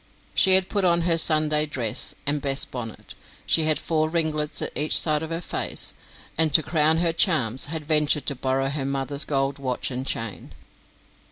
[0.33, 3.13] She had put on her Sunday dress and best bonnet;
[3.45, 5.93] she had four ringlets at each side of her face;
[6.39, 10.53] and to crown her charms, had ventured to borrow her mother's gold watch and chain.